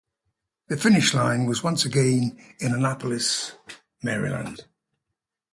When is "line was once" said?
1.13-1.85